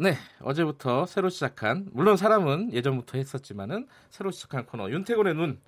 [0.00, 5.58] 네, 어제부터 새로 시작한 물론 사람은 예전부터 했었지만은 새로 시작한 코너 윤태곤의 눈.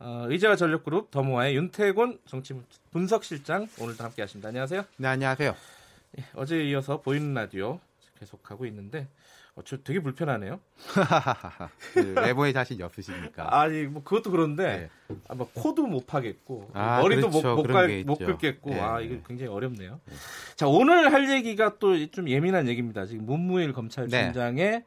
[0.00, 2.60] 어, 의자와 전력그룹 더모아의 윤태곤 정치
[2.90, 4.48] 분석실장 오늘도 함께하십니다.
[4.48, 4.84] 안녕하세요.
[4.96, 5.54] 네, 안녕하세요.
[6.18, 7.78] 예, 어제 이어서 보이는 라디오
[8.18, 9.08] 계속 하고 있는데
[9.54, 10.60] 어, 저 되게 불편하네요.
[11.94, 13.60] 그 외모에 자신이 없으십니까?
[13.60, 15.16] 아니 뭐 그것도 그런데 네.
[15.28, 17.48] 아, 뭐 코도 못 파겠고 아, 머리도 그렇죠.
[17.48, 18.26] 못, 못, 그런 게 갈, 못 있죠.
[18.26, 18.80] 긁겠고 네.
[18.80, 20.00] 아 이게 굉장히 어렵네요.
[20.56, 23.04] 자 오늘 할 얘기가 또 좀 예민한 얘기입니다.
[23.06, 24.84] 지금 문무일 검찰총장의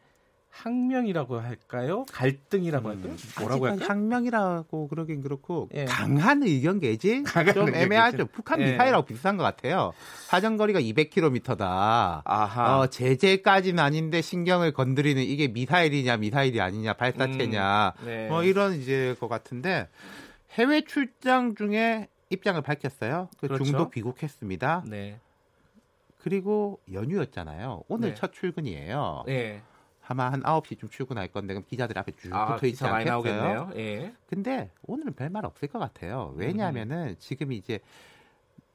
[0.52, 2.06] 항명이라고 할까요?
[2.12, 3.16] 갈등이라고 할까요?
[3.40, 3.88] 뭐라고 할까요?
[3.88, 5.86] 항명이라고 그러긴 그렇고 예.
[5.86, 8.18] 강한 의견 개지 강한 좀 의견 애매하죠.
[8.18, 8.28] 개진.
[8.32, 8.72] 북한 예.
[8.72, 9.94] 미사일하고 비슷한 것 같아요.
[10.28, 12.22] 사정거리가 200km다.
[12.26, 12.80] 아하.
[12.80, 18.28] 어, 제재까지는 아닌데 신경을 건드리는 이게 미사일이냐 미사일이 아니냐 발사체냐 음, 네.
[18.28, 19.88] 뭐 이런 이제 것 같은데
[20.52, 23.30] 해외 출장 중에 입장을 밝혔어요.
[23.40, 23.64] 그 그렇죠.
[23.64, 24.84] 중도 귀국했습니다.
[24.88, 25.18] 네.
[26.20, 27.84] 그리고 연휴였잖아요.
[27.88, 28.16] 오늘 네.
[28.16, 29.24] 첫 출근이에요.
[29.30, 29.62] 예.
[30.12, 33.72] 아마 한 9시쯤 출근할 건데 그럼 기자들 앞에 쭉 아, 붙어 있지 않겠어요?
[33.76, 34.14] 예.
[34.28, 36.34] 근데 오늘은 별말 없을 것 같아요.
[36.36, 36.40] 음.
[36.40, 37.80] 왜냐하면은 지금 이제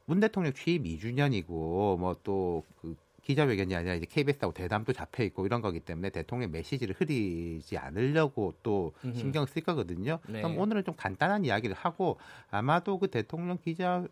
[0.07, 6.11] 문 대통령 취임 2주년이고 뭐또그 기자회견이 아니라 이제 KBS하고 대담도 잡혀 있고 이런 거기 때문에
[6.11, 8.93] 대통령 메시지를 흐리지 않으려고 또.
[9.15, 10.21] 신경 쓸 거거든요.
[10.29, 10.41] 네.
[10.41, 12.19] 그럼 오늘은 좀 간단한 이야기를 하고
[12.51, 14.07] 아마도 그 대통령 기자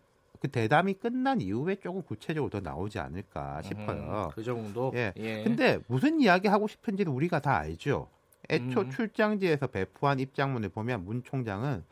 [0.45, 4.29] 그 대담이 끝난 이후에 조금 구체적으로 더 나오지 않을까 싶어요.
[4.29, 4.93] 음, 그 정도.
[4.95, 5.15] 예.
[5.17, 5.43] 예.
[5.43, 8.11] 근데 무슨 이야기 하고 싶은지는 우리가 다 알죠.
[8.51, 8.91] 애초 음.
[8.91, 11.83] 출장지에서 배포한 입장문을 보면 문 총장은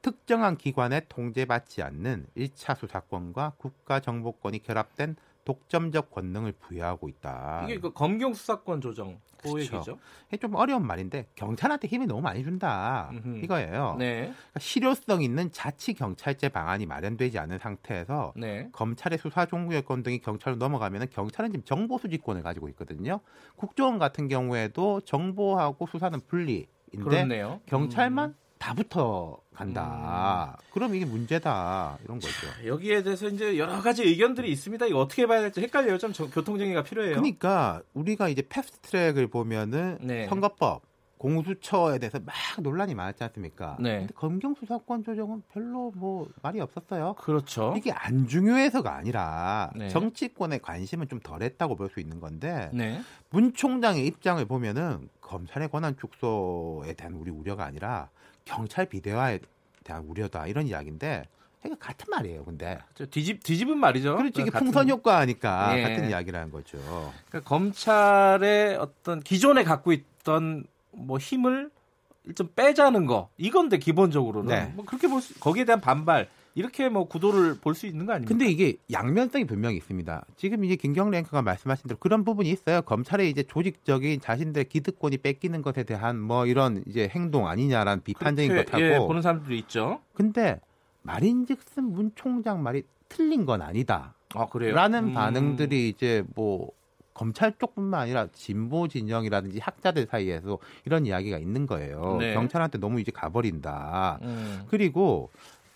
[0.00, 7.64] 특정한 기관에 통제받지 않는 1차 수사권과 국가 정보권이 결합된 독점적 권능을 부여하고 있다.
[7.64, 9.58] 이게 그 검경 수사권 조정 그 그쵸.
[9.60, 9.98] 얘기죠.
[10.28, 13.40] 이게 좀 어려운 말인데 경찰한테 힘이 너무 많이 준다 음흠.
[13.44, 13.96] 이거예요.
[13.98, 14.20] 네.
[14.20, 18.68] 그러니까 실효성 있는 자치 경찰제 방안이 마련되지 않은 상태에서 네.
[18.72, 23.20] 검찰의 수사 종구권 등이 경찰로 넘어가면 경찰은 지금 정보 수집권을 가지고 있거든요.
[23.56, 26.68] 국정원 같은 경우에도 정보하고 수사는 분리인데
[27.02, 27.60] 그렇네요.
[27.66, 28.34] 경찰만 음.
[28.58, 30.56] 다 붙어 간다.
[30.72, 32.32] 그럼 이게 문제다 이런 거죠.
[32.66, 34.86] 여기에 대해서 이제 여러 가지 의견들이 있습니다.
[34.86, 35.98] 이거 어떻게 봐야 될지 헷갈려요.
[35.98, 37.14] 좀 저- 교통정리가 필요해요.
[37.14, 40.26] 그러니까 우리가 이제 패스트트랙을 보면은 네.
[40.28, 40.82] 선거법
[41.18, 43.76] 공수처에 대해서 막 논란이 많았지 않습니까?
[43.78, 43.98] 네.
[44.00, 47.14] 근데 검경 수사권 조정은 별로 뭐 말이 없었어요.
[47.14, 47.74] 그렇죠.
[47.76, 49.88] 이게 안 중요해서가 아니라 네.
[49.88, 53.00] 정치권의 관심은 좀 덜했다고 볼 수 있는 건데 네.
[53.30, 58.08] 문 총장의 입장을 보면은 검찰의 권한 축소에 대한 우리 우려가 아니라
[58.44, 59.40] 경찰 비대화에
[59.84, 61.24] 대한 우려다 이런 이야기인데
[61.64, 62.44] 이게 같은 말이에요.
[62.44, 64.16] 근데 저 뒤집 뒤집은 말이죠.
[64.16, 65.82] 그렇지 이게 같은- 풍선 효과니까 예.
[65.82, 66.78] 같은 이야기라는 거죠.
[67.28, 71.70] 그러니까 검찰의 어떤 기존에 갖고 있던 뭐 힘을
[72.34, 74.72] 좀 빼자는 거 이건데 기본적으로는 네.
[74.74, 78.28] 뭐 그렇게 볼 수, 거기에 대한 반발 이렇게 뭐 구도를 볼 수 있는 거 아닙니까?
[78.28, 80.24] 근데 이게 양면성이 분명히 있습니다.
[80.36, 82.82] 지금 이제 김경래 앵커가 말씀하신 대로 그런 부분이 있어요.
[82.82, 88.82] 검찰의 이제 조직적인 자신들의 기득권이 뺏기는 것에 대한 뭐 이런 이제 행동 아니냐라는 비판적인 것하고
[88.82, 90.00] 예, 보는 사람들도 있죠.
[90.12, 90.60] 근데
[91.02, 94.14] 말인즉슨 문 총장 말이 틀린 건 아니다.
[94.34, 94.74] 아 그래요?
[94.74, 95.14] 라는 음.
[95.14, 96.70] 반응들이 이제 뭐
[97.14, 102.16] 검찰 쪽뿐만 아니라 진보 진영이라든지 학자들 사이에서 이런 이야기가 있는 거예요.
[102.18, 102.32] 네.
[102.34, 104.18] 경찰한테 너무 이제 가버린다.
[104.22, 104.62] 음.
[104.68, 105.30] 그리고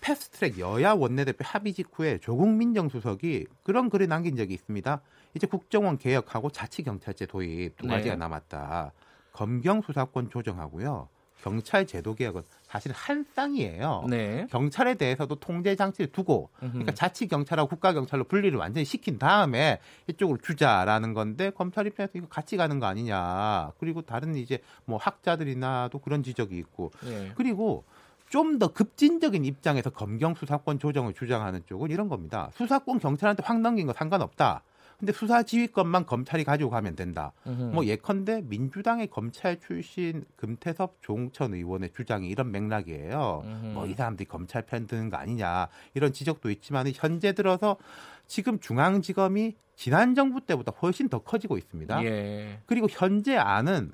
[0.07, 5.01] 패스트트랙 여야 원내대표 합의 직후에 조국 민 정수석이 그런 글을 남긴 적이 있습니다.
[5.33, 7.95] 이제 국정원 개혁하고 자치경찰제 도입 두 네.
[7.95, 8.93] 가지가 남았다.
[9.33, 11.09] 검경 수사권 조정하고요.
[11.43, 14.05] 경찰 제도 개혁은 사실 한 쌍이에요.
[14.09, 14.47] 네.
[14.49, 16.93] 경찰에 대해서도 통제 장치를 두고 그러니까.
[16.93, 22.57] 자치 경찰하고 국가 경찰로 분리를 완전히 시킨 다음에 이쪽으로 주자라는 건데 검찰 입장에서 이거 같이
[22.57, 23.73] 가는 거 아니냐.
[23.77, 27.33] 그리고 다른 이제 뭐 학자들이나도 그런 지적이 있고 예.
[27.35, 27.83] 그리고
[28.29, 32.49] 좀 더 급진적인 입장에서 검경 수사권 조정을 주장하는 쪽은 이런 겁니다.
[32.55, 34.63] 수사권 경찰한테 확 넘긴 거 상관없다.
[34.99, 37.31] 근데 수사 지휘권만 검찰이 가지고 가면 된다.
[37.45, 37.61] 음흠.
[37.75, 43.43] 뭐 예컨대 민주당의 검찰 출신 금태섭 조홍천 의원의 주장이 이런 맥락이에요.
[43.75, 47.77] 뭐 이 사람들이 검찰 편 드는 거 아니냐 이런 지적도 있지만 현재 들어서
[48.25, 52.03] 지금 중앙지검이 지난 정부 때보다 훨씬 더 커지고 있습니다.
[52.03, 52.59] 예.
[52.65, 53.93] 그리고 현재 안은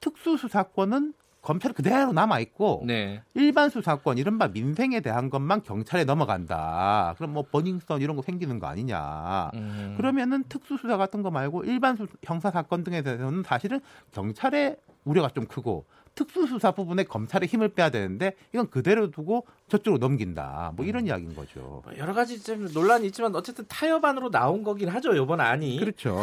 [0.00, 3.20] 특수수사권은 검찰 그대로 남아 있고 네.
[3.34, 7.14] 일반 수사권 이른바 민생에 대한 것만 경찰에 넘어간다.
[7.18, 9.50] 그럼 뭐 버닝썬 이런 거 생기는 거 아니냐.
[9.54, 9.94] 음.
[9.96, 13.80] 그러면은 특수 수사 같은 거 말고 일반 수, 형사 사건 등에 대해서는 사실은
[14.12, 15.84] 경찰의 우려가 좀 크고
[16.14, 20.72] 특수수사 부분에 검찰의 힘을 빼야 되는데 이건 그대로 두고 저쪽으로 넘긴다.
[20.76, 21.06] 뭐 이런 음.
[21.08, 21.82] 이야기인 거죠.
[21.84, 25.78] 뭐 여러 가지 좀 논란이 있지만 어쨌든 타협안으로 나온 거긴 하죠 이번 안이.
[25.80, 26.18] 그렇죠.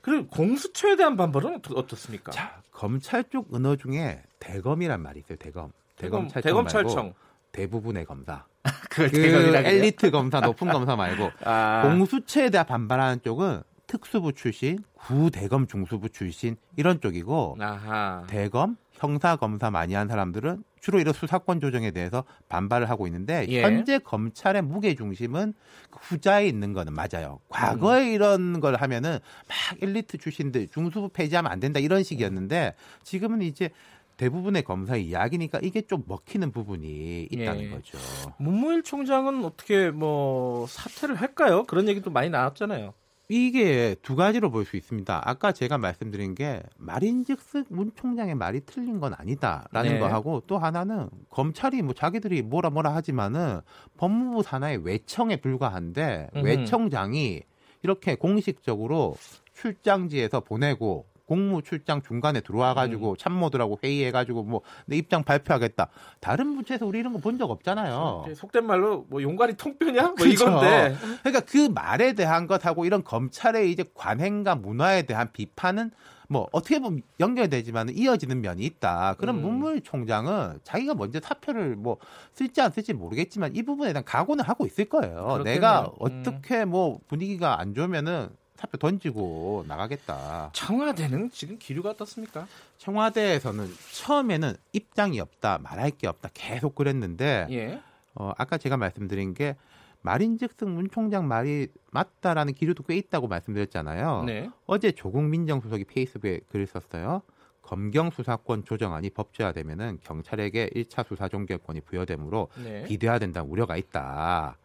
[0.00, 2.30] 그리고 공수처에 대한 반발은 어떻- 어떻습니까?
[2.32, 5.36] 자, 검찰 쪽 은어 중에 대검이란 말이 있어요.
[5.38, 5.72] 대검.
[5.96, 6.94] 대검찰청 대검 찰청.
[7.06, 7.14] 말고
[7.52, 8.44] 대부분의 검사.
[8.90, 9.02] 그?
[9.12, 16.56] 엘리트 검사, 높은 검사 말고 아, 공수처에 대한 반발하는 쪽은 특수부 출신, 구대검 중수부 출신
[16.76, 18.24] 이런 쪽이고 아하.
[18.28, 23.62] 대검, 형사 검사 많이 한 사람들은 주로 이런 수사권 조정에 대해서 반발을 하고 있는데 예.
[23.62, 25.54] 현재 검찰의 무게 중심은
[25.90, 27.40] 그 후자에 있는 거는 맞아요.
[27.48, 28.12] 과거에 음.
[28.12, 29.18] 이런 걸 하면은
[29.48, 33.70] 막 엘리트 출신들 중수부 폐지하면 안 된다 이런 식이었는데 지금은 이제
[34.18, 37.70] 대부분의 검사의 이야기니까 이게 좀 먹히는 부분이 있다는 예.
[37.70, 37.98] 거죠.
[38.38, 41.64] 문무일 총장은 어떻게 뭐 사퇴를 할까요?
[41.64, 42.94] 그런 얘기도 많이 나왔잖아요.
[43.28, 45.22] 이게 두 가지로 볼 수 있습니다.
[45.24, 49.98] 아까 제가 말씀드린 게 말인즉슨 문 총장의 말이 틀린 건 아니다라는 네.
[49.98, 53.60] 거 하고 또 하나는 검찰이 뭐 자기들이 뭐라 뭐라 하지만은
[53.96, 56.44] 법무부 산하의 외청에 불과한데 음흠.
[56.44, 57.42] 외청장이
[57.82, 59.16] 이렇게 공식적으로
[59.54, 62.74] 출장지에서 보내고 공무 출장 중간에 들어와 음.
[62.74, 65.88] 가지고 참모들하고 회의해 가지고 뭐 내 입장 발표하겠다.
[66.20, 68.26] 다른 부처에서 우리 이런 거 본 적 없잖아요.
[68.36, 70.02] 속된 말로 뭐 용관이 통뼈냐?
[70.02, 70.32] 뭐 그렇죠.
[70.44, 70.94] 이건데.
[71.22, 75.90] 그러니까 그 말에 대한 것하고 이런 검찰의 이제 관행과 문화에 대한 비판은
[76.28, 79.14] 뭐 어떻게 보면 연결되지만 이어지는 면이 있다.
[79.18, 79.42] 그럼 음.
[79.42, 81.96] 문무일 총장은 자기가 먼저 사표를 뭐
[82.32, 85.14] 쓸지 안 쓸지 모르겠지만 이 부분에 대한 각오는 하고 있을 거예요.
[85.14, 85.44] 그렇겠네요.
[85.54, 85.90] 내가 음.
[86.00, 88.28] 어떻게 뭐 분위기가 안 좋으면은
[88.62, 90.50] 사표 던지고 나가겠다.
[90.52, 92.46] 청와대는 지금 기류가 어떻습니까?
[92.78, 97.80] 청와대에서는 처음에는 입장이 없다, 말할 게 없다 계속 그랬는데 예.
[98.14, 99.56] 어, 아까 제가 말씀드린 게
[100.02, 104.24] 말인즉슨 문 총장 말이 맞다라는 기류도 꽤 있다고 말씀드렸잖아요.
[104.26, 104.48] 네.
[104.66, 107.22] 어제 조국 민정수석이 페이스북에 글을 썼어요.
[107.62, 112.86] 검경 수사권 조정안이 법제화되면은 경찰에게 1차 수사 종결권이 부여되므로 네.
[113.18, 114.56] 된다는 우려가 있다.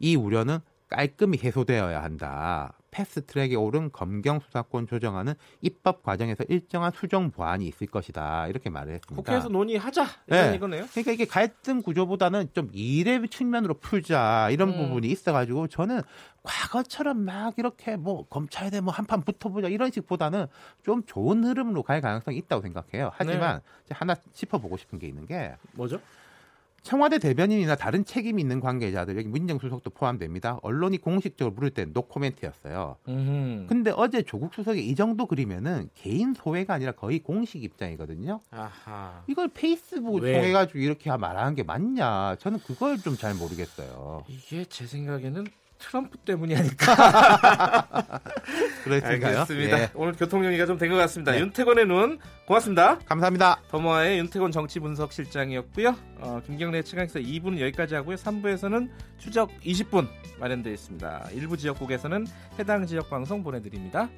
[0.00, 0.58] 이 우려는
[0.88, 2.74] 깔끔히 해소되어야 한다.
[2.94, 8.46] 패스트트랙에 오른 검경 수사권 조정안은 입법 과정에서 일정한 수정 보완이 있을 것이다.
[8.46, 9.16] 이렇게 말을 했습니다.
[9.16, 10.56] 국회에서 논의하자 이런 네.
[10.56, 10.86] 이거네요.
[10.92, 14.76] 그러니까 이게 갈등 구조보다는 좀 일의 측면으로 풀자 이런 음.
[14.76, 16.02] 부분이 있어가지고 저는
[16.44, 20.46] 과거처럼 막 이렇게 뭐 검찰에 대해 뭐 한판 붙어보자 이런 식보다는
[20.84, 23.10] 좀 좋은 흐름으로 갈 가능성이 있다고 생각해요.
[23.14, 26.00] 하지만 이제 하나 짚어보고 싶은 게 있는 게 뭐죠?
[26.84, 30.58] 청와대 대변인이나 다른 책임 있는 관계자들 여기 민정수석도 포함됩니다.
[30.62, 32.96] 언론이 공식적으로 물을 땐 노코멘트였어요.
[33.08, 33.64] 음.
[33.68, 38.38] 근데 어제 조국 수석이 이 정도 그리면은 개인 소외가 아니라 거의 공식 입장이거든요.
[38.50, 39.24] 아하.
[39.26, 40.34] 이걸 페이스북을 왜?
[40.38, 42.36] 통해 가지고 이렇게 말하는 게 맞냐?
[42.38, 44.24] 저는 그걸 좀 잘 모르겠어요.
[44.28, 45.46] 이게 제 생각에는
[45.78, 47.84] 트럼프 때문이 아닐까.
[48.84, 49.40] 그렇습니까요?
[49.40, 49.80] 알겠습니다.
[49.80, 49.90] 예.
[49.94, 51.32] 오늘 교통 정리가 좀 된 것 같습니다.
[51.32, 51.40] 네.
[51.40, 52.98] 윤태권의 눈 고맙습니다.
[53.00, 53.60] 감사합니다.
[53.70, 55.94] 더모아의 윤태권 정치 분석 실장이었고요.
[56.20, 58.16] 어, 김경래 최강에서 2부는 여기까지 하고요.
[58.16, 58.88] 3부에서는
[59.18, 61.28] 추적 20분 마련되어 있습니다.
[61.32, 62.26] 일부 지역국에서는
[62.58, 64.08] 해당 지역 방송 보내드립니다.